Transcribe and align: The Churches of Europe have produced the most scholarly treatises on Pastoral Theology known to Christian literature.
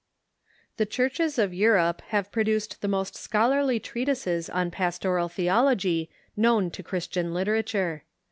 The 0.77 0.87
Churches 0.87 1.37
of 1.37 1.53
Europe 1.53 2.01
have 2.07 2.31
produced 2.31 2.81
the 2.81 2.87
most 2.87 3.15
scholarly 3.15 3.79
treatises 3.79 4.49
on 4.49 4.71
Pastoral 4.71 5.29
Theology 5.29 6.09
known 6.35 6.71
to 6.71 6.81
Christian 6.81 7.35
literature. 7.35 8.03